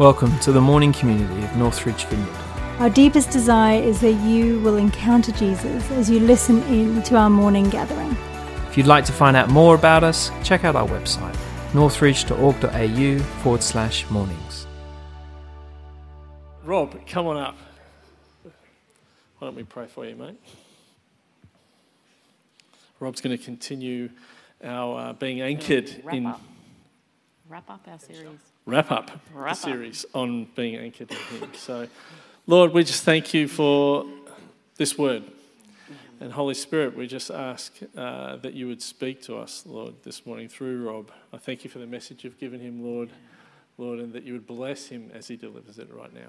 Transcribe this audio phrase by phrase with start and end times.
[0.00, 2.34] Welcome to the morning community of Northridge Vineyard.
[2.78, 7.28] Our deepest desire is that you will encounter Jesus as you listen in to our
[7.28, 8.16] morning gathering.
[8.70, 11.36] If you'd like to find out more about us, check out our website,
[11.74, 14.66] northridge.org.au forward slash mornings.
[16.64, 17.58] Rob, come on up.
[18.42, 20.40] Why don't we pray for you, mate?
[23.00, 24.08] Rob's going to continue
[24.64, 26.40] our uh, being anchored Wrap in up.
[27.50, 28.49] Wrap up our series.
[28.66, 29.72] Wrap up Wrap the up.
[29.72, 31.50] series on being anchored in Him.
[31.54, 31.86] So,
[32.46, 34.06] Lord, we just thank you for
[34.76, 35.24] this word.
[36.20, 40.26] And Holy Spirit, we just ask uh, that you would speak to us, Lord, this
[40.26, 41.10] morning through Rob.
[41.32, 43.08] I thank you for the message you've given him, Lord,
[43.78, 46.28] Lord, and that you would bless him as he delivers it right now.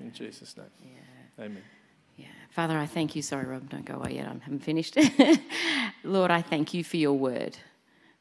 [0.00, 0.66] In Jesus' name.
[1.38, 1.62] Amen.
[2.16, 2.26] Yeah.
[2.50, 3.20] Father, I thank you.
[3.20, 4.26] Sorry, Rob, don't go away yet.
[4.26, 4.96] I haven't finished.
[6.04, 7.58] Lord, I thank you for your word.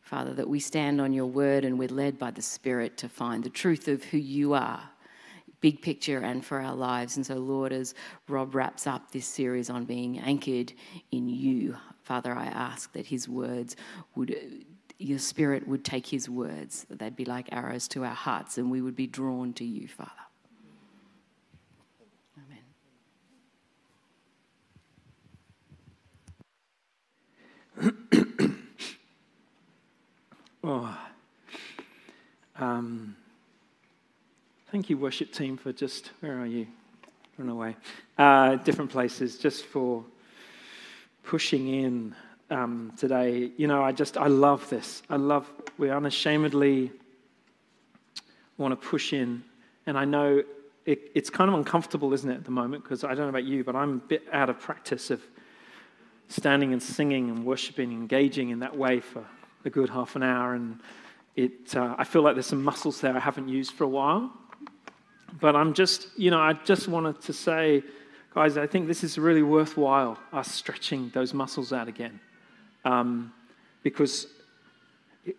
[0.05, 3.43] Father, that we stand on your word and we're led by the Spirit to find
[3.43, 4.87] the truth of who you are,
[5.61, 7.17] big picture and for our lives.
[7.17, 7.95] And so, Lord, as
[8.27, 10.73] Rob wraps up this series on being anchored
[11.11, 13.75] in you, Father, I ask that his words
[14.15, 14.63] would.
[14.97, 18.71] Your spirit would take his words, that they'd be like arrows to our hearts, and
[18.71, 20.11] we would be drawn to you, Father.
[27.81, 27.97] Amen.
[30.67, 30.97] Oh,
[32.57, 33.15] um,
[34.71, 36.65] thank you, worship team, for just where are you?
[37.37, 37.75] Run away.
[38.17, 40.03] Uh, different places, just for
[41.21, 42.15] pushing in
[42.49, 43.51] um, today.
[43.57, 45.03] You know, I just I love this.
[45.07, 46.91] I love we unashamedly
[48.57, 49.43] want to push in,
[49.85, 50.41] and I know
[50.87, 52.81] it, it's kind of uncomfortable, isn't it, at the moment?
[52.81, 55.21] Because I don't know about you, but I'm a bit out of practice of
[56.27, 59.23] standing and singing and worshiping, engaging in that way for
[59.65, 60.79] a good half an hour, and
[61.35, 64.31] it, uh, I feel like there's some muscles there I haven't used for a while.
[65.39, 67.83] But I'm just, you know, I just wanted to say,
[68.33, 72.19] guys, I think this is really worthwhile us stretching those muscles out again,
[72.85, 73.33] um,
[73.83, 74.27] because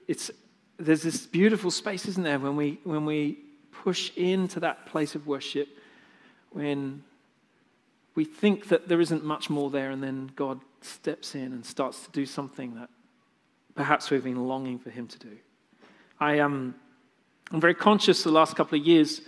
[0.06, 0.30] it's
[0.78, 3.38] there's this beautiful space, isn't there, when we when we
[3.70, 5.68] push into that place of worship,
[6.50, 7.02] when
[8.14, 12.04] we think that there isn't much more there, and then God steps in and starts
[12.04, 12.90] to do something that
[13.76, 15.36] perhaps we've been longing for Him to do.
[16.18, 16.74] I, um,
[17.52, 19.20] I'm very conscious the last couple of years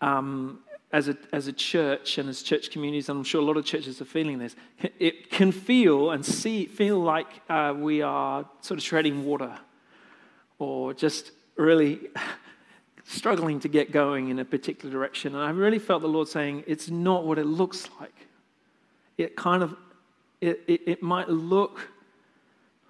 [0.00, 0.58] um,
[0.92, 3.64] as, a, as a church and as church communities, and I'm sure a lot of
[3.64, 4.56] churches are feeling this.
[4.98, 9.56] It can feel and see, feel like uh, we are sort of treading water
[10.58, 12.00] or just really
[13.04, 15.34] struggling to get going in a particular direction.
[15.34, 18.14] And I really felt the Lord saying, it's not what it looks like.
[19.16, 19.76] It kind of,
[20.40, 21.88] it, it, it might look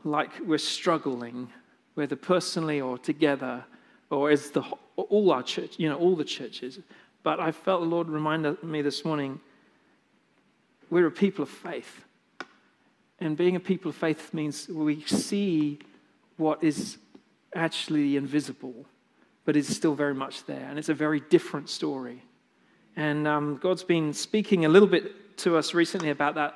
[0.04, 1.48] like we're struggling,
[1.94, 3.64] whether personally or together,
[4.10, 4.62] or as the,
[4.96, 6.78] all our church, you know, all the churches.
[7.22, 9.40] But I felt the Lord remind me this morning,
[10.90, 12.04] we're a people of faith.
[13.18, 15.78] And being a people of faith means we see
[16.36, 16.98] what is
[17.54, 18.84] actually invisible,
[19.44, 20.66] but is still very much there.
[20.68, 22.22] And it's a very different story.
[22.96, 26.54] And um, God's been speaking a little bit to us recently about that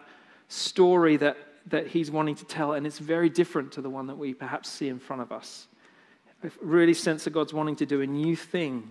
[0.48, 1.36] story that,
[1.67, 4.69] that He's wanting to tell, and it's very different to the one that we perhaps
[4.69, 5.67] see in front of us.
[6.43, 8.89] I really sense that God's wanting to do a new thing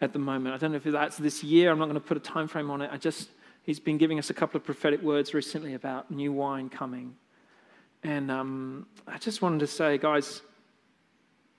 [0.00, 0.54] at the moment.
[0.54, 1.70] I don't know if that's this year.
[1.70, 2.90] I'm not going to put a time frame on it.
[2.92, 3.30] I just
[3.62, 7.16] He's been giving us a couple of prophetic words recently about new wine coming,
[8.02, 10.42] and um, I just wanted to say, guys,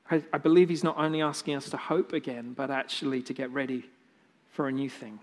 [0.09, 3.51] I, I believe He's not only asking us to hope again, but actually to get
[3.51, 3.83] ready
[4.49, 5.19] for a new thing.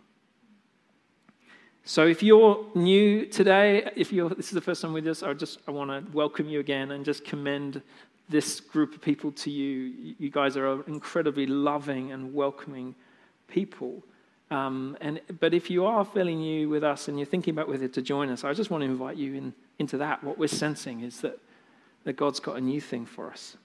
[1.87, 5.35] So if you're new today, if you're this is the first time with us, I
[5.35, 7.83] just I want to welcome you again and just commend
[8.31, 10.15] this group of people to you.
[10.19, 12.95] You guys are incredibly loving and welcoming
[13.49, 14.03] people.
[14.51, 17.87] Um, and but if you are fairly new with us and you're thinking about whether
[17.87, 20.25] to join us, I just want to invite you in, into that.
[20.25, 21.39] What we're sensing is that,
[22.05, 23.59] that God's got a new thing for us.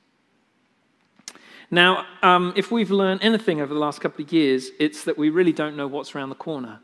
[1.71, 5.29] Now, um, if we've learned anything over the last couple of years, it's that we
[5.29, 6.81] really don't know what's around the corner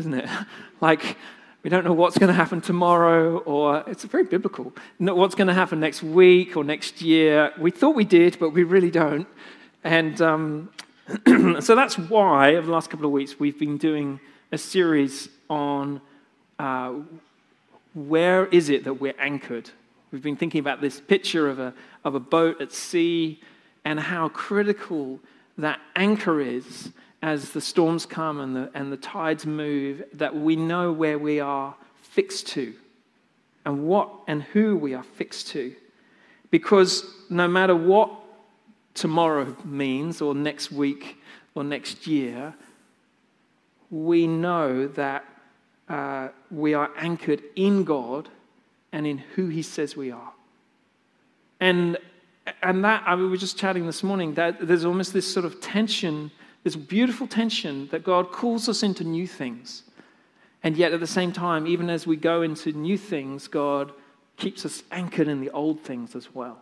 [0.00, 0.28] isn't it?
[0.82, 1.18] Like,
[1.62, 4.72] we don't know what's going to happen tomorrow, or it's very biblical.
[4.98, 7.52] Know what's going to happen next week or next year.
[7.58, 9.28] We thought we did, but we really don't.
[9.84, 10.70] And um,
[11.60, 14.20] so that's why, over the last couple of weeks, we've been doing
[14.52, 16.00] a series on
[16.58, 16.94] uh,
[17.92, 19.68] where is it that we're anchored.
[20.12, 21.74] We've been thinking about this picture of a,
[22.06, 23.38] of a boat at sea
[23.84, 25.20] and how critical
[25.58, 26.90] that anchor is
[27.22, 31.40] as the storms come and the, and the tides move, that we know where we
[31.40, 32.74] are fixed to
[33.64, 35.74] and what and who we are fixed to.
[36.50, 38.10] Because no matter what
[38.94, 41.18] tomorrow means or next week
[41.54, 42.54] or next year,
[43.90, 45.24] we know that
[45.88, 48.28] uh, we are anchored in God
[48.92, 50.32] and in who He says we are.
[51.60, 51.98] And,
[52.62, 55.44] and that, I mean, we were just chatting this morning, that there's almost this sort
[55.44, 56.30] of tension,
[56.62, 59.84] this beautiful tension that God calls us into new things.
[60.62, 63.92] And yet at the same time, even as we go into new things, God
[64.36, 66.58] keeps us anchored in the old things as well.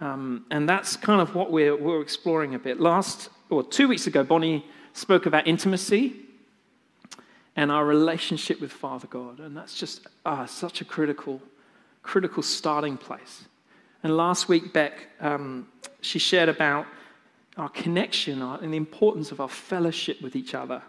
[0.00, 2.80] Um, and that's kind of what we're, we're exploring a bit.
[2.80, 6.16] Last, or two weeks ago, Bonnie spoke about intimacy
[7.54, 9.40] and our relationship with Father God.
[9.40, 11.40] And that's just ah, such a critical,
[12.02, 13.44] critical starting place.
[14.02, 15.68] And last week, Beck, um,
[16.00, 16.86] she shared about
[17.56, 20.82] our connection our, and the importance of our fellowship with each other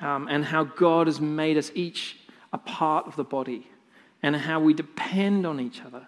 [0.00, 2.18] um, and how God has made us each
[2.52, 3.68] a part of the body
[4.22, 6.06] and how we depend on each other.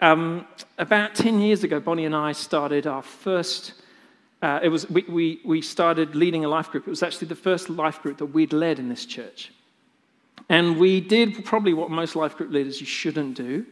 [0.00, 0.46] Um,
[0.78, 3.74] about 10 years ago, Bonnie and I started our first
[4.40, 6.86] uh, it was, we, we, we started leading a life group.
[6.86, 9.52] It was actually the first life group that we'd led in this church.
[10.48, 13.66] And we did probably what most life group leaders you shouldn't do.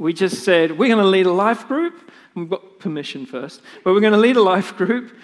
[0.00, 2.10] We just said, we're going to lead a life group.
[2.34, 5.14] We've got permission first, but we're going to lead a life group.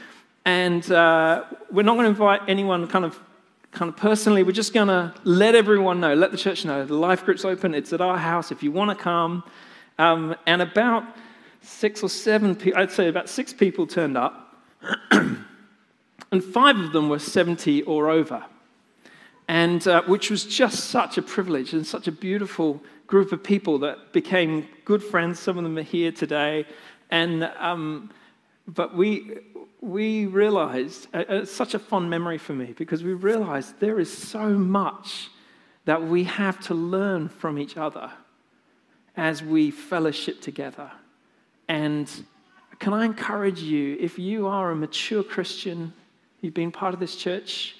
[0.44, 3.18] And uh, we're not going to invite anyone kind of,
[3.70, 4.42] kind of personally.
[4.42, 6.84] We're just going to let everyone know, let the church know.
[6.84, 7.74] The life group's open.
[7.74, 9.44] It's at our house if you want to come.
[9.96, 11.04] Um, and about
[11.62, 14.62] six or seven people, I'd say about six people turned up.
[15.10, 18.44] and five of them were 70 or over,
[19.48, 23.78] and uh, which was just such a privilege and such a beautiful group of people
[23.80, 25.38] that became good friends.
[25.38, 26.66] Some of them are here today,
[27.10, 28.10] and um,
[28.66, 29.38] but we
[29.80, 34.12] we realized uh, it's such a fond memory for me because we realized there is
[34.12, 35.28] so much
[35.84, 38.10] that we have to learn from each other
[39.16, 40.90] as we fellowship together
[41.68, 42.10] and
[42.78, 45.92] can I encourage you, if you are a mature Christian,
[46.40, 47.76] you've been part of this church,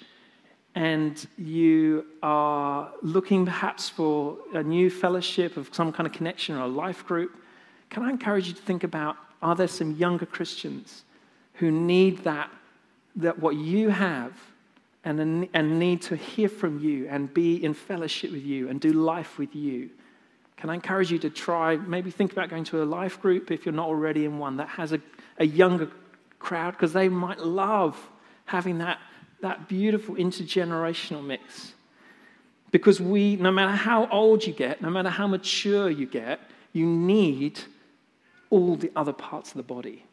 [0.77, 6.65] and you are looking perhaps for a new fellowship of some kind of connection or
[6.65, 7.35] a life group,
[7.89, 11.05] can I encourage you to think about are there some younger Christians
[11.55, 12.51] who need that,
[13.17, 14.33] that what you have,
[15.03, 18.93] and, and need to hear from you and be in fellowship with you and do
[18.93, 19.89] life with you?
[20.59, 23.65] Can I encourage you to try, maybe think about going to a life group if
[23.65, 25.01] you're not already in one that has a,
[25.39, 25.89] a younger
[26.39, 27.97] crowd, because they might love
[28.45, 28.99] having that,
[29.41, 31.73] that beautiful intergenerational mix.
[32.71, 36.41] Because we, no matter how old you get, no matter how mature you get,
[36.73, 37.61] you need
[38.51, 40.05] all the other parts of the body.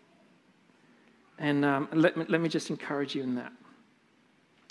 [1.40, 3.52] And um, let, me, let me just encourage you in that.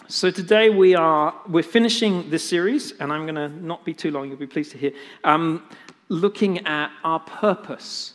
[0.09, 4.11] So today we are we're finishing this series, and I'm going to not be too
[4.11, 4.29] long.
[4.29, 4.93] You'll be pleased to hear.
[5.25, 5.63] Um,
[6.09, 8.15] looking at our purpose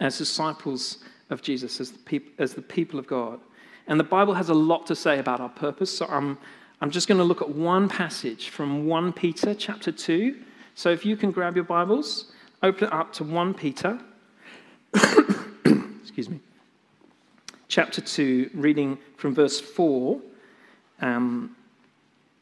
[0.00, 0.98] as disciples
[1.30, 3.40] of Jesus, as the, peop- as the people of God,
[3.90, 5.98] and the Bible has a lot to say about our purpose.
[5.98, 6.38] So I'm
[6.80, 10.34] I'm just going to look at one passage from 1 Peter chapter 2.
[10.74, 12.32] So if you can grab your Bibles,
[12.62, 14.00] open it up to 1 Peter.
[14.94, 16.40] Excuse me.
[17.68, 20.22] Chapter 2, reading from verse 4
[21.02, 21.56] um,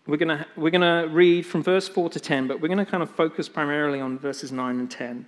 [0.07, 3.03] we're going we're gonna read from verse 4 to 10, but we're going to kind
[3.03, 5.27] of focus primarily on verses 9 and 10.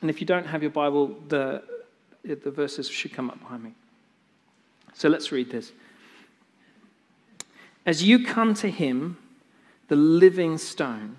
[0.00, 1.62] And if you don't have your Bible, the,
[2.24, 3.74] the verses should come up behind me.
[4.94, 5.72] So let's read this.
[7.84, 9.18] As you come to him,
[9.88, 11.16] the living stone,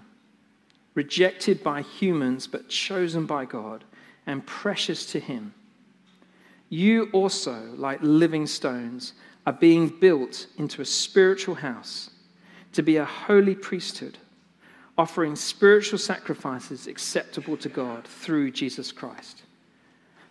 [0.96, 3.84] rejected by humans but chosen by God
[4.26, 5.54] and precious to him,
[6.70, 9.14] you also, like living stones,
[9.46, 12.10] are being built into a spiritual house
[12.74, 14.18] to be a holy priesthood,
[14.98, 19.44] offering spiritual sacrifices acceptable to God through Jesus Christ.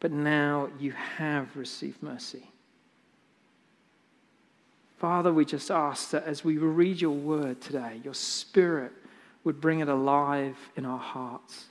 [0.00, 2.44] but now you have received mercy.
[4.98, 8.92] Father, we just ask that as we read your word today, your spirit
[9.44, 11.66] would bring it alive in our hearts.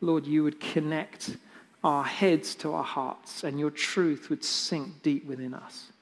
[0.00, 1.36] Lord, you would connect
[1.82, 5.92] our heads to our hearts and your truth would sink deep within us.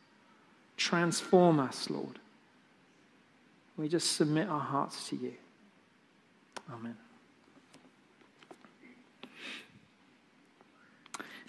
[0.76, 2.21] Transform us, Lord.
[3.76, 5.35] We just submit our hearts to you.
[6.73, 6.97] Amen.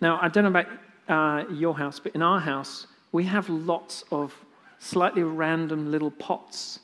[0.03, 0.67] Now, I don't know about
[1.07, 4.35] uh, your house, but in our house, we have lots of
[4.77, 6.79] slightly random little pots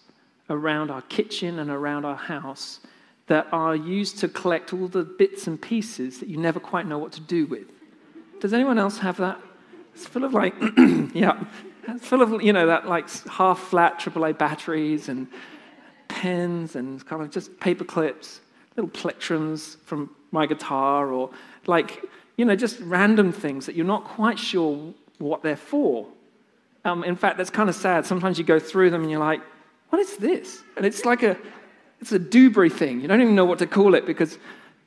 [0.49, 2.79] around our kitchen and around our house
[3.27, 6.97] that are used to collect all the bits and pieces that you never quite know
[6.97, 7.67] what to do with.
[8.39, 9.37] Does anyone else have that?
[9.93, 10.55] It's full of like,
[11.13, 11.43] yeah,
[11.89, 15.27] it's full of, you know, that like half flat AAA batteries and
[16.07, 18.39] pens and kind of just paper clips,
[18.77, 21.31] little plectrums from my guitar or
[21.67, 22.05] like,
[22.39, 26.07] you know, just random things that you're not quite sure what they're for.
[26.85, 28.05] Um, in fact, that's kind of sad.
[28.05, 29.41] Sometimes you go through them and you're like,
[29.89, 30.63] what is this?
[30.77, 31.37] And it's like a,
[31.99, 33.01] it's a Dewberry thing.
[33.01, 34.37] You don't even know what to call it because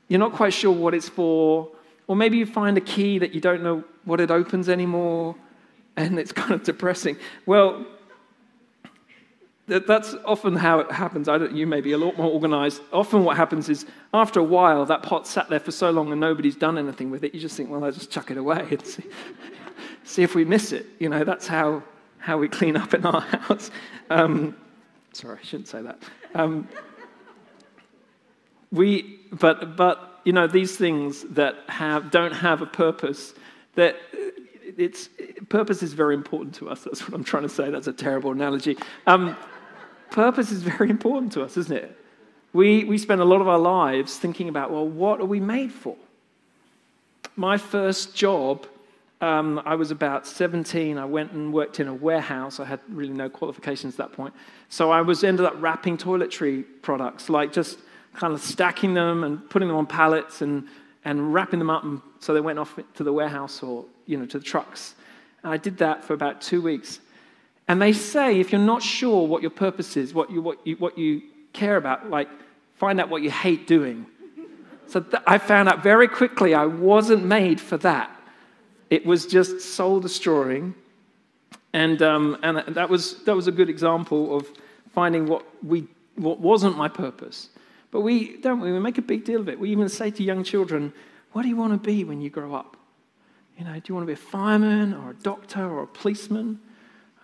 [0.08, 1.68] you're not quite sure what it's for.
[2.06, 5.36] Or maybe you find a key that you don't know what it opens anymore,
[5.94, 7.18] and it's kind of depressing.
[7.44, 7.84] Well,
[9.66, 11.28] that's often how it happens.
[11.28, 12.82] I don't, you may be a lot more organized.
[12.92, 16.20] Often, what happens is after a while, that pot sat there for so long and
[16.20, 17.32] nobody's done anything with it.
[17.32, 19.04] You just think, well, I'll just chuck it away and see,
[20.04, 20.86] see if we miss it.
[20.98, 21.82] You know, that's how,
[22.18, 23.70] how we clean up in our house.
[24.10, 24.56] Um,
[25.12, 26.02] sorry, I shouldn't say that.
[26.34, 26.68] Um,
[28.72, 33.34] we, but, but, you know, these things that have, don't have a purpose,
[33.76, 33.96] that
[34.76, 35.08] it's,
[35.48, 36.82] purpose is very important to us.
[36.82, 37.70] That's what I'm trying to say.
[37.70, 38.76] That's a terrible analogy.
[39.06, 39.36] Um,
[40.12, 41.98] purpose is very important to us, isn't it?
[42.52, 45.72] We, we spend a lot of our lives thinking about, well, what are we made
[45.72, 45.96] for?
[47.34, 48.66] My first job,
[49.22, 50.98] um, I was about 17.
[50.98, 52.60] I went and worked in a warehouse.
[52.60, 54.34] I had really no qualifications at that point.
[54.68, 57.78] So I was ended up wrapping toiletry products, like just
[58.14, 60.68] kind of stacking them and putting them on pallets and,
[61.04, 64.26] and wrapping them up and, so they went off to the warehouse or you know
[64.26, 64.94] to the trucks.
[65.42, 67.00] And I did that for about two weeks.
[67.72, 70.76] And they say if you're not sure what your purpose is, what you, what you,
[70.76, 71.22] what you
[71.54, 72.28] care about, like
[72.74, 74.04] find out what you hate doing.
[74.88, 78.14] So th- I found out very quickly I wasn't made for that.
[78.90, 80.74] It was just soul destroying.
[81.72, 84.46] And, um, and that, was, that was a good example of
[84.92, 85.86] finding what, we,
[86.16, 87.48] what wasn't my purpose.
[87.90, 88.70] But we don't we?
[88.70, 89.58] we make a big deal of it.
[89.58, 90.92] We even say to young children,
[91.32, 92.76] What do you want to be when you grow up?
[93.56, 96.60] You know, do you want to be a fireman or a doctor or a policeman?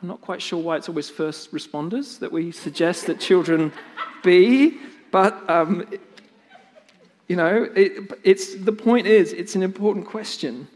[0.00, 3.73] I'm not quite sure why it's always first responders that we suggest that children
[4.23, 4.78] be,
[5.11, 5.88] but um,
[7.26, 10.69] you know, it, it's the point is it's an important question,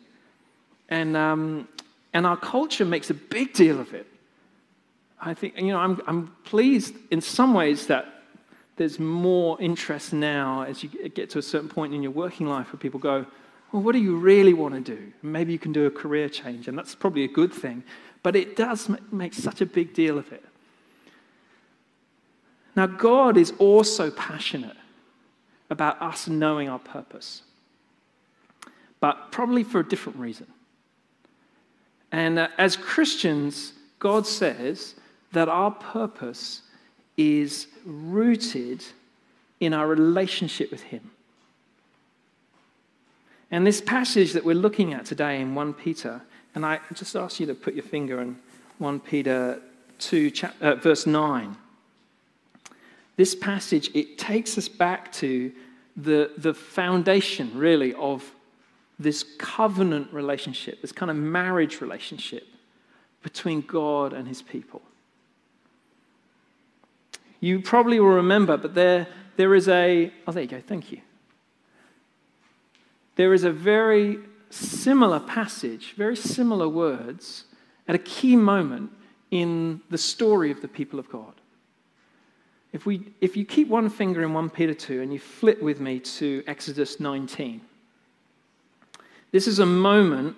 [0.88, 1.69] and um,
[2.12, 4.09] and our culture makes a big deal of it.
[5.21, 8.25] I think you know I'm I'm pleased in some ways that
[8.76, 12.73] there's more interest now as you get to a certain point in your working life
[12.73, 13.25] where people go,
[13.73, 15.12] well, what do you really want to do?
[15.23, 17.83] Maybe you can do a career change, and that's probably a good thing.
[18.23, 20.45] But it does make such a big deal of it.
[22.76, 24.76] Now, God is also passionate
[25.71, 27.43] about us knowing our purpose,
[29.00, 30.47] but probably for a different reason.
[32.12, 34.95] And uh, as Christians, God says
[35.33, 36.61] that our purpose
[37.17, 38.85] is rooted
[39.61, 41.11] in our relationship with Him.
[43.52, 46.23] And this passage that we're looking at today in 1 Peter,
[46.54, 48.38] and I just ask you to put your finger in
[48.78, 49.61] 1 Peter
[49.99, 51.54] 2, chapter, uh, verse 9.
[53.16, 55.52] This passage, it takes us back to
[55.99, 58.32] the, the foundation, really, of
[58.99, 62.47] this covenant relationship, this kind of marriage relationship
[63.23, 64.80] between God and his people.
[67.38, 71.02] You probably will remember, but there, there is a, oh, there you go, thank you
[73.16, 74.19] there is a very
[74.50, 77.45] similar passage, very similar words,
[77.88, 78.90] at a key moment
[79.31, 81.35] in the story of the people of God.
[82.73, 85.81] If, we, if you keep one finger in 1 Peter 2 and you flip with
[85.81, 87.61] me to Exodus 19,
[89.31, 90.37] this is a moment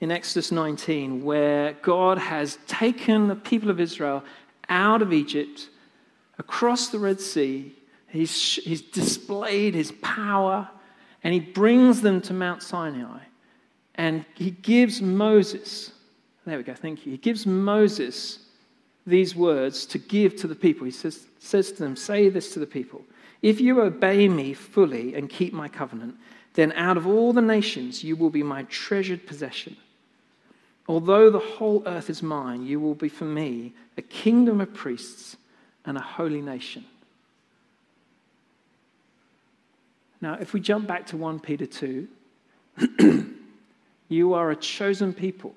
[0.00, 4.24] in Exodus 19 where God has taken the people of Israel
[4.68, 5.68] out of Egypt,
[6.38, 7.72] across the Red Sea.
[8.08, 10.68] He's, he's displayed his power
[11.24, 13.20] and he brings them to Mount Sinai.
[13.94, 15.92] And he gives Moses,
[16.46, 17.12] there we go, thank you.
[17.12, 18.38] He gives Moses
[19.06, 20.84] these words to give to the people.
[20.84, 23.02] He says, says to them, Say this to the people
[23.42, 26.16] If you obey me fully and keep my covenant,
[26.54, 29.76] then out of all the nations you will be my treasured possession.
[30.88, 35.36] Although the whole earth is mine, you will be for me a kingdom of priests
[35.84, 36.84] and a holy nation.
[40.22, 42.08] Now, if we jump back to 1 Peter 2,
[44.08, 45.52] you are a chosen people,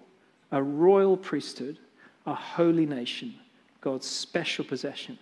[0.51, 1.77] a royal priesthood,
[2.25, 3.35] a holy nation,
[3.79, 5.19] God's special possession.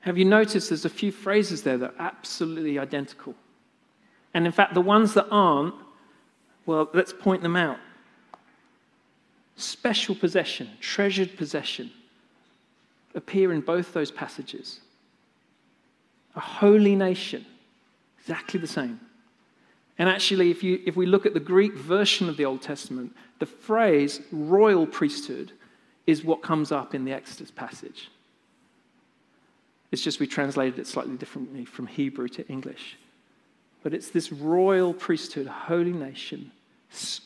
[0.00, 3.34] Have you noticed there's a few phrases there that are absolutely identical?
[4.32, 5.74] And in fact, the ones that aren't,
[6.64, 7.76] well, let's point them out.
[9.56, 11.90] Special possession, treasured possession,
[13.14, 14.80] appear in both those passages.
[16.36, 17.44] A holy nation,
[18.20, 19.00] exactly the same.
[19.98, 23.14] And actually, if, you, if we look at the Greek version of the Old Testament,
[23.38, 25.52] the phrase royal priesthood
[26.06, 28.08] is what comes up in the Exodus passage.
[29.92, 32.96] It's just we translated it slightly differently from Hebrew to English.
[33.82, 36.52] But it's this royal priesthood, holy nation,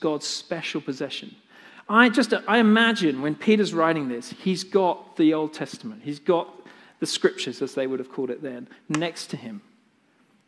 [0.01, 1.35] God's special possession.
[1.89, 6.49] I just I imagine when Peter's writing this, he's got the Old Testament, he's got
[7.05, 9.61] the scriptures, as they would have called it then, next to him,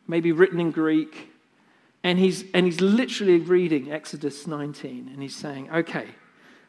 [0.09, 1.29] maybe written in Greek,
[2.03, 6.07] and he's and he's literally reading Exodus 19, and he's saying, "Okay,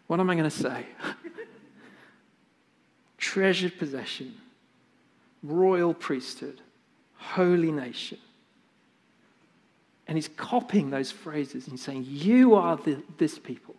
[0.07, 0.85] what am I going to say?
[3.17, 4.35] Treasured possession,
[5.41, 6.59] royal priesthood,
[7.15, 8.17] holy nation."
[10.05, 13.75] And he's copying those phrases and saying, You are the, this people.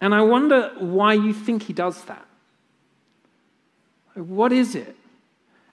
[0.00, 2.26] And I wonder why you think he does that.
[4.14, 4.96] What is it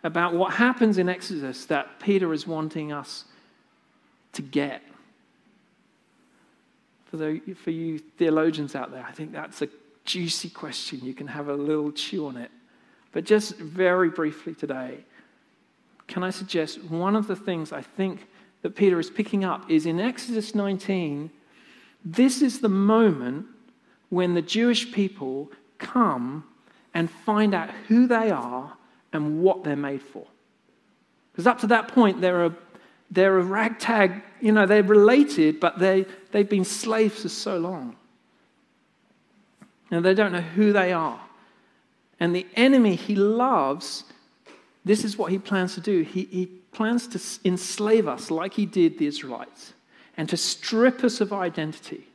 [0.04, 3.26] about what happens in Exodus that Peter is wanting us
[4.34, 4.82] to get?
[7.06, 9.70] For, the, for you theologians out there, I think that's a
[10.06, 11.02] juicy question.
[11.04, 12.52] You can have a little chew on it.
[13.12, 15.00] But just very briefly today,
[16.08, 18.28] can I suggest one of the things I think
[18.62, 21.30] that Peter is picking up is in Exodus 19,
[22.04, 23.46] this is the moment
[24.10, 26.44] when the Jewish people come
[26.94, 28.74] and find out who they are
[29.14, 30.26] and what they're made for.
[31.32, 32.56] Because up to that point, they're a,
[33.10, 37.96] they're a ragtag, you know, they're related, but they, they've been slaves for so long.
[39.90, 41.20] And they don't know who they are.
[42.20, 44.04] And the enemy he loves,
[44.86, 46.02] this is what he plans to do.
[46.02, 49.74] He, he plans to enslave us like he did the Israelites
[50.18, 52.08] and to strip us of identity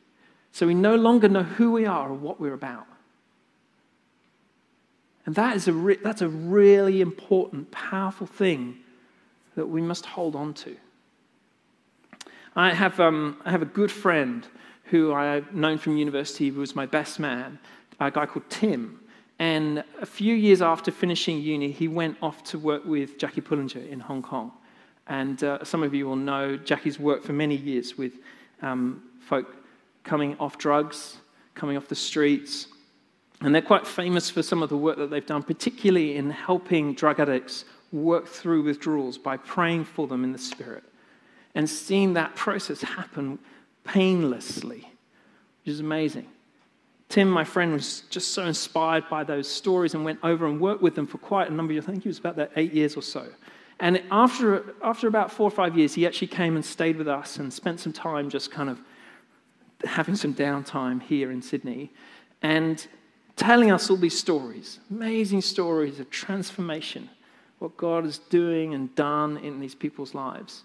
[0.53, 2.87] so we no longer know who we are or what we're about.
[5.27, 8.79] And that is a re- that's a really important, powerful thing
[9.57, 10.77] that we must hold on to.
[12.55, 14.47] I have, um, I have a good friend
[14.85, 17.59] who I've known from university who was my best man,
[18.01, 19.01] a guy called Tim.
[19.39, 23.87] And a few years after finishing uni, he went off to work with Jackie Pullinger
[23.87, 24.53] in Hong Kong.
[25.09, 28.15] And uh, some of you will know Jackie's worked for many years with
[28.63, 29.55] um, folk
[30.05, 31.19] coming off drugs,
[31.55, 32.69] coming off the streets.
[33.41, 36.95] And they're quite famous for some of the work that they've done, particularly in helping
[36.95, 40.85] drug addicts work through withdrawals by praying for them in the Spirit
[41.55, 43.39] and seeing that process happen
[43.85, 44.91] painlessly,
[45.65, 46.27] which is amazing.
[47.09, 50.83] Tim, my friend, was just so inspired by those stories and went over and worked
[50.83, 51.85] with them for quite a number of years.
[51.85, 53.27] I think he was about that eight years or so.
[53.79, 57.37] And after, after about four or five years, he actually came and stayed with us
[57.37, 58.81] and spent some time just kind of
[59.85, 61.93] having some downtime here in Sydney
[62.43, 62.87] and
[63.37, 67.09] telling us all these stories, amazing stories of transformation,
[67.59, 70.63] what God is doing and done in these people's lives.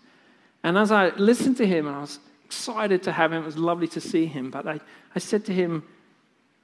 [0.63, 3.57] And as I listened to him, and I was excited to have him, it was
[3.57, 4.79] lovely to see him, but I,
[5.15, 5.83] I said to him,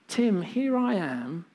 [0.07, 1.45] Tim, here I am.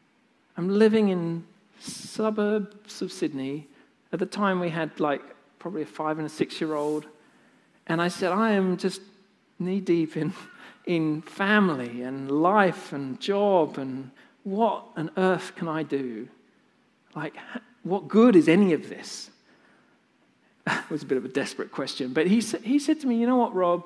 [0.56, 1.44] I'm living in
[1.80, 3.66] suburbs of Sydney.
[4.12, 5.22] At the time, we had like
[5.58, 7.06] probably a five and a six year old.
[7.86, 9.00] And I said, I am just
[9.58, 10.34] knee deep in,
[10.84, 14.10] in family and life and job and
[14.44, 16.28] what on earth can I do?
[17.14, 17.34] Like,
[17.82, 19.30] what good is any of this?
[20.66, 22.12] it was a bit of a desperate question.
[22.12, 23.84] But he, he said to me, You know what, Rob?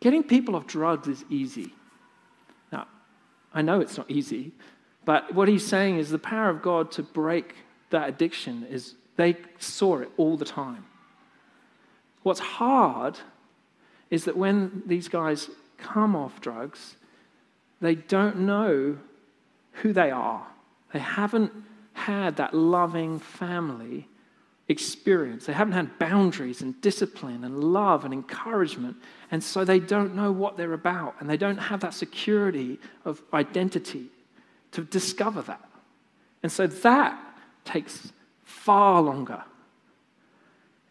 [0.00, 1.74] Getting people off drugs is easy.
[2.72, 2.86] Now,
[3.52, 4.52] I know it's not easy,
[5.04, 7.54] but what he's saying is the power of God to break
[7.90, 10.86] that addiction is they saw it all the time.
[12.22, 13.18] What's hard
[14.10, 16.96] is that when these guys come off drugs,
[17.80, 18.98] they don't know
[19.72, 20.46] who they are.
[20.92, 21.52] They haven't
[21.92, 24.08] had that loving family
[24.68, 25.46] experience.
[25.46, 28.96] They haven't had boundaries and discipline and love and encouragement.
[29.30, 31.16] And so they don't know what they're about.
[31.20, 34.06] And they don't have that security of identity
[34.72, 35.68] to discover that.
[36.42, 37.20] And so that
[37.64, 38.12] takes
[38.44, 39.42] far longer.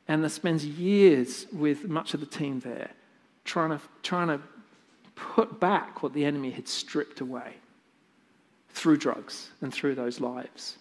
[0.08, 2.92] And that spends years with much of the team there
[3.46, 4.42] trying to, trying to
[5.15, 7.56] put back what the enemy had stripped away
[8.80, 10.78] through drugs and through those lives.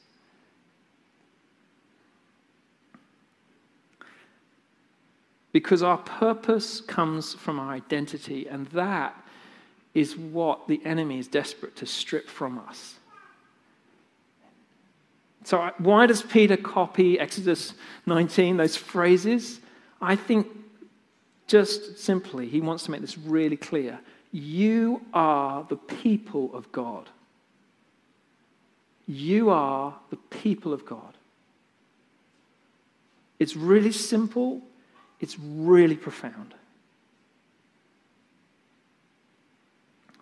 [5.51, 9.21] Because our purpose comes from our identity, and that
[9.95, 12.95] is what the enemy is desperate to strip from us.
[15.43, 17.73] So, why does Peter copy Exodus
[18.07, 19.61] 19, those phrases?
[20.01, 20.47] I think
[21.49, 23.99] just simply, he wants to make this really clear.
[24.31, 27.09] You are the people of God.
[29.09, 31.15] You are the people of God.
[33.39, 34.61] It's really simple,
[35.19, 36.55] it's really profound.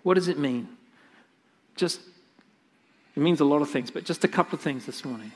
[0.04, 0.68] What does it mean?
[1.74, 2.00] Just,
[3.16, 5.32] it means a lot of things, but just a couple of things this morning.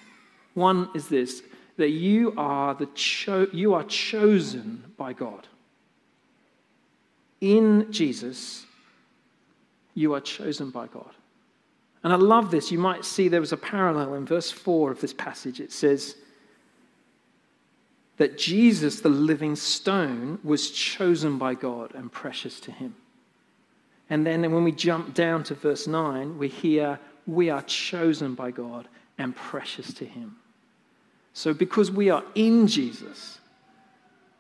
[0.55, 1.43] One is this
[1.77, 5.49] that you are, the cho- you are chosen by God.
[7.41, 8.67] In Jesus,
[9.95, 11.11] you are chosen by God.
[12.03, 12.71] And I love this.
[12.71, 15.61] You might see there was a parallel in verse 4 of this passage.
[15.61, 16.17] It says
[18.17, 22.95] that Jesus, the living stone, was chosen by God and precious to him.
[24.09, 28.51] And then when we jump down to verse 9, we hear, We are chosen by
[28.51, 30.37] God and precious to him.
[31.33, 33.39] So because we are in Jesus,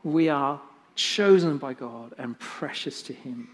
[0.02, 0.60] we are
[0.94, 3.48] chosen by God and precious to him.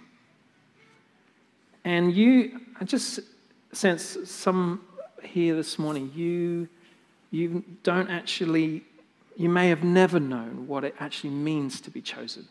[1.85, 3.21] And you, I just
[3.77, 4.81] sense some
[5.23, 6.69] here this morning, you,
[7.31, 8.83] you don't actually,
[9.37, 12.47] you may have never known what it actually means to be chosen.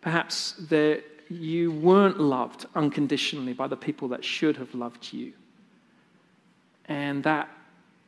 [0.00, 5.32] Perhaps that you weren't loved unconditionally by the people that should have loved you.
[6.86, 7.48] And that,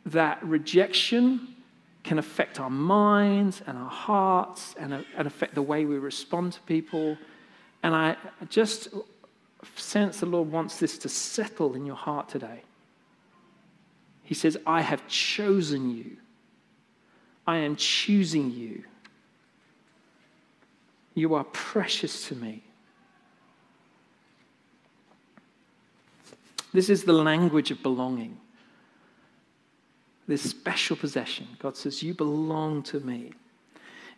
[0.07, 1.55] that rejection
[2.03, 6.55] can affect our minds and our hearts and, uh, and affect the way we respond
[6.55, 7.19] to people.
[7.83, 8.17] And I
[8.49, 8.89] just
[9.77, 12.63] sense the Lord wants this to settle in your heart today.
[14.23, 16.17] He says, I have chosen you.
[17.47, 18.85] I am choosing you.
[21.15, 22.63] You are precious to me.
[26.73, 28.39] This is the language of belonging.
[30.29, 31.49] This special possession.
[31.59, 33.33] God says, You belong to me.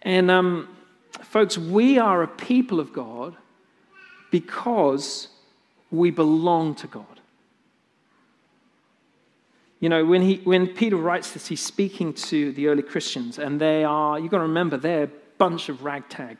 [0.02, 0.68] And, um,
[1.22, 3.36] folks, we are a people of God
[4.32, 5.28] because
[5.92, 7.04] we belong to God.
[9.78, 13.60] You know, when, he, when Peter writes this, he's speaking to the early Christians, and
[13.60, 16.38] they are, you've got to remember, they're a bunch of ragtag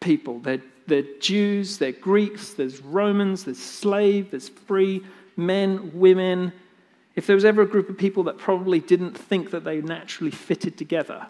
[0.00, 0.38] people.
[0.40, 5.02] They're, they're Jews, they're Greeks, there's Romans, there's slave, there's free,
[5.36, 6.52] men, women.
[7.14, 10.32] If there was ever a group of people that probably didn't think that they naturally
[10.32, 11.26] fitted together,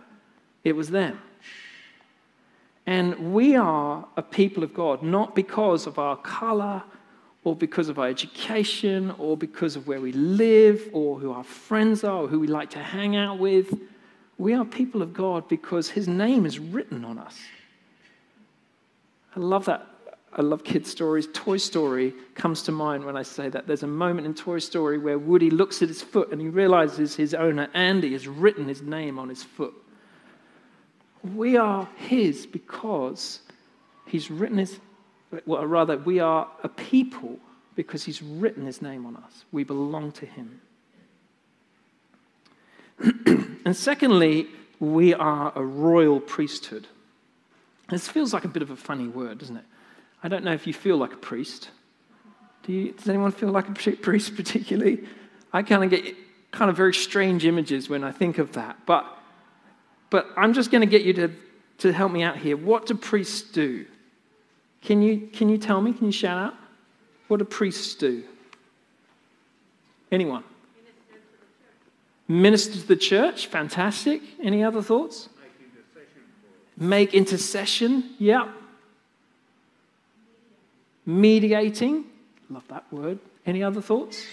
[0.65, 1.21] it was them.
[2.87, 6.83] And we are a people of God, not because of our color
[7.43, 12.05] or because of our education or because of where we live or who our friends
[12.05, 13.79] are or who we like to hang out with.
[14.37, 17.39] We are people of God because His name is written on us.
[19.37, 19.87] I love that.
[20.37, 21.29] I love kids' stories.
[21.33, 23.69] Toy Story comes to mind when I say that.
[23.69, 27.15] There's a moment in Toy Story where Woody looks at his foot and he realizes
[27.15, 29.75] his owner, Andy, has written his name on his foot.
[31.33, 33.41] We are His because
[34.07, 34.79] He's written His
[35.47, 37.39] well, rather, we are a people
[37.75, 39.45] because he's written his name on us.
[39.53, 40.61] We belong to him.
[43.65, 44.47] and secondly,
[44.79, 46.87] we are a royal priesthood.
[47.91, 49.65] This feels like a bit of a funny word, doesn't it?
[50.23, 51.71] I don't know if you feel like a priest.
[52.63, 55.05] Do you, does anyone feel like a priest particularly?
[55.53, 56.15] I kind of get
[56.51, 58.79] kind of very strange images when I think of that.
[58.87, 59.07] But,
[60.15, 61.33] but I'm just going to get you to,
[61.79, 62.57] to help me out here.
[62.57, 63.85] What do priests do?
[64.81, 65.93] Can you, can you tell me?
[65.93, 66.55] Can you shout out?
[67.27, 68.23] What do priests do?
[70.13, 70.45] Anyone?
[72.29, 73.49] Minister to the church.
[73.49, 74.23] Fantastic.
[74.41, 75.29] Any other thoughts?
[76.77, 78.11] Make intercession.
[78.21, 78.53] Yeah.
[81.05, 82.05] Mediating.
[82.51, 83.19] Love that word.
[83.45, 84.25] Any other thoughts?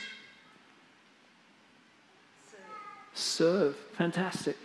[3.15, 3.75] Serve.
[3.93, 4.57] Fantastic.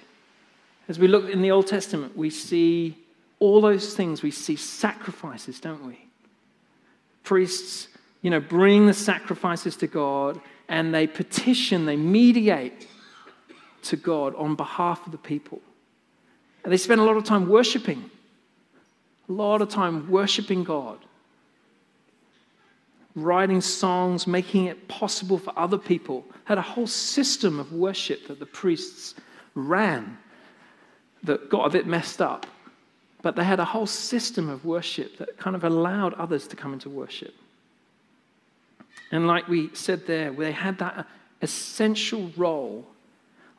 [0.89, 2.97] As we look in the Old Testament, we see
[3.39, 5.99] all those things, we see sacrifices, don't we?
[7.25, 7.89] Priests,
[8.23, 12.89] you know, bring the sacrifices to God and they petition, they mediate
[13.83, 15.61] to God on behalf of the people.
[16.65, 18.11] And they spend a lot of time worshiping,
[19.29, 20.99] a lot of time worshiping God,
[23.15, 26.25] writing songs, making it possible for other people.
[26.45, 29.15] Had a whole system of worship that the priests
[29.55, 30.19] ran
[31.27, 32.47] that got a bit messed up
[33.27, 36.73] but they had a whole system of worship that kind of allowed others to come
[36.73, 37.35] into worship.
[39.11, 41.09] And like we said there, they had that
[41.43, 42.87] essential role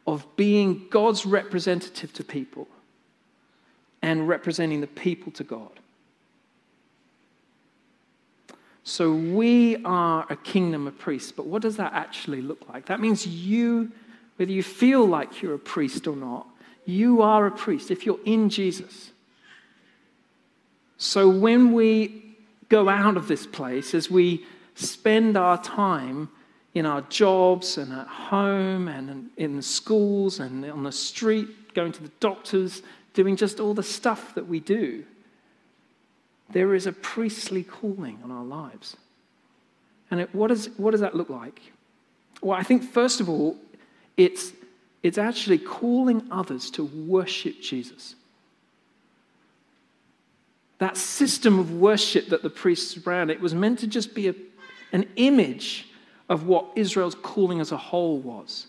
[0.08, 2.70] of being God's representative to people
[4.02, 5.82] and representing the people to God.
[8.86, 12.86] So we are a kingdom of priests, but what does that actually look like?
[12.86, 13.92] That means you,
[14.38, 16.48] whether you feel like you're a priest or not,
[16.88, 19.12] you are a priest if you're in Jesus.
[20.98, 22.36] So when we
[22.70, 24.46] go out of this place, as we
[24.76, 26.30] spend our time
[26.74, 32.04] in our jobs and at home and in schools and on the street, going to
[32.04, 32.82] the doctors,
[33.14, 35.04] doing just all the stuff that we do,
[36.52, 38.96] there is a priestly calling on our lives.
[40.10, 41.62] And it, what, is, what does that look like?
[42.42, 43.58] Well, I think, first of all,
[44.16, 44.54] it's,
[45.04, 48.16] it's actually calling others to worship Jesus.
[50.80, 54.36] That system of worship that the priests ran, it was meant to just be a,
[54.92, 55.88] an image
[56.30, 58.68] of what Israel's calling as a whole was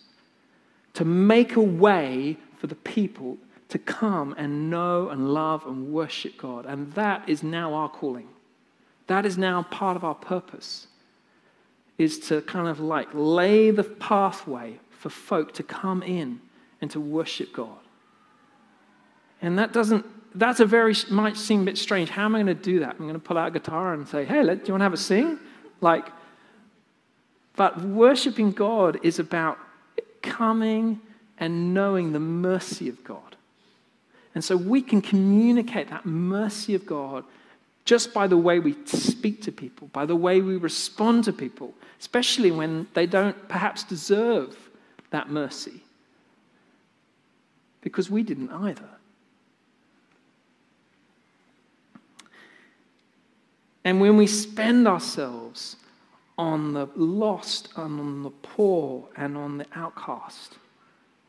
[0.94, 3.38] to make a way for the people
[3.68, 6.66] to come and know and love and worship God.
[6.66, 8.28] And that is now our calling.
[9.06, 10.88] That is now part of our purpose,
[11.98, 16.40] is to kind of like lay the pathway for folk to come in
[16.80, 17.78] and to worship God.
[19.40, 22.10] And that doesn't, that's a very, might seem a bit strange.
[22.10, 22.96] How am I going to do that?
[22.98, 24.84] I'm going to pull out a guitar and say, hey, let, do you want to
[24.84, 25.38] have a sing?
[25.80, 26.08] Like,
[27.54, 29.58] but worshiping God is about
[30.22, 31.00] coming
[31.38, 33.36] and knowing the mercy of God.
[34.34, 37.24] And so we can communicate that mercy of God
[37.84, 41.72] just by the way we speak to people, by the way we respond to people,
[41.98, 44.67] especially when they don't perhaps deserve
[45.10, 45.82] that mercy.
[47.80, 48.88] Because we didn't either.
[53.84, 55.76] And when we spend ourselves
[56.36, 60.58] on the lost and on the poor and on the outcast,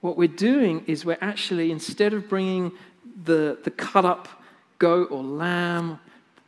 [0.02, 2.72] what we're doing is we're actually, instead of bringing
[3.24, 4.28] the, the cut up
[4.78, 6.00] goat or lamb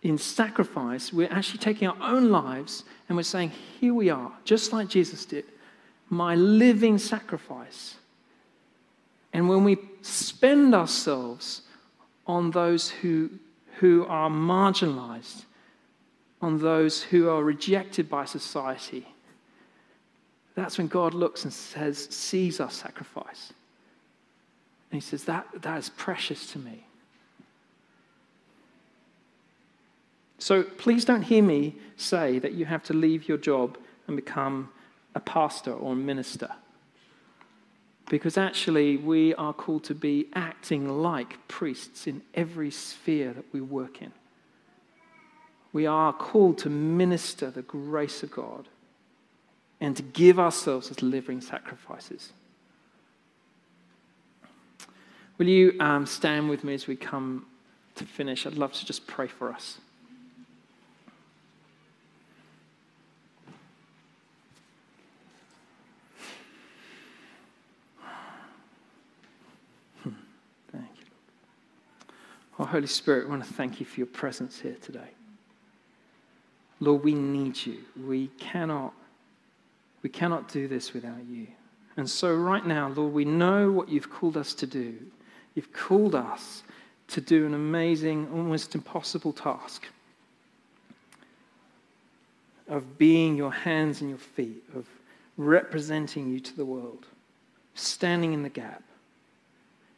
[0.04, 4.74] in sacrifice, we're actually taking our own lives and we're saying, Here we are, just
[4.74, 5.46] like Jesus did,
[6.12, 7.96] my living sacrifice.
[9.34, 11.62] And when we spend ourselves
[12.28, 13.30] on those who,
[13.80, 15.46] who are marginalized,
[16.42, 19.08] on those who are rejected by society,
[20.54, 23.54] that's when God looks and says, sees our sacrifice.
[24.92, 26.86] And he says, That, that is precious to me.
[30.40, 34.70] So please don't hear me say that you have to leave your job and become
[35.16, 36.50] a pastor or a minister.
[38.10, 43.62] Because actually, we are called to be acting like priests in every sphere that we
[43.62, 44.12] work in.
[45.74, 48.68] We are called to minister the grace of God
[49.80, 52.34] and to give ourselves as living sacrifices.
[55.38, 57.48] Will you um, stand with me as we come
[57.96, 58.46] to finish?
[58.46, 59.80] I'd love to just pray for us.
[70.04, 70.12] Hmm.
[70.72, 71.06] Thank you.
[72.60, 75.10] Oh, Holy Spirit, we want to thank you for your presence here today.
[76.80, 77.80] Lord, we need you.
[78.08, 78.94] We cannot,
[80.04, 81.48] we cannot do this without you.
[81.98, 84.98] And so, right now, Lord, we know what you've called us to do.
[85.54, 86.64] You've called us
[87.10, 89.86] to do an amazing, almost impossible task
[92.70, 94.88] of being your hands and your feet, of
[95.36, 97.06] representing you to the world,
[97.76, 98.82] standing in the gap.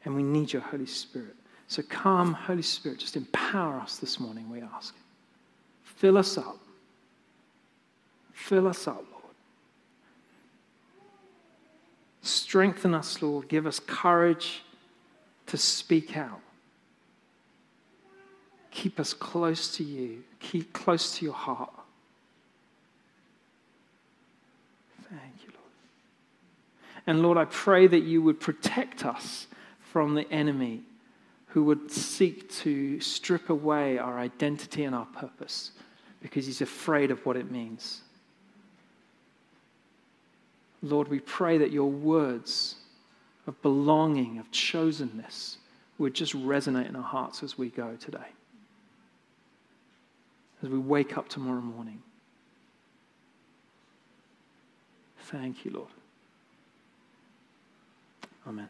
[0.06, 1.36] And we need your Holy Spirit.
[1.68, 4.96] So come, Holy Spirit, just empower us this morning, we ask.
[5.84, 6.58] Fill us up.
[8.34, 9.36] Fill us up, Lord.
[12.22, 13.48] Strengthen us, Lord.
[13.48, 14.64] Give us courage
[15.48, 16.42] to speak out.
[18.72, 21.72] Keep us close to you, keep close to your heart.
[25.10, 25.72] Thank you, Lord.
[27.06, 29.46] And Lord, I pray that you would protect us
[29.92, 30.82] from the enemy
[31.54, 35.72] who would seek to strip away our identity and our purpose
[36.20, 38.02] because he's afraid of what it means.
[40.82, 42.78] Lord, we pray that your words
[43.46, 45.58] of belonging, of chosenness,
[46.00, 48.32] would just resonate in our hearts as we go today,
[50.64, 52.02] as we wake up tomorrow morning.
[55.20, 55.90] Thank you, Lord.
[58.48, 58.70] Amen.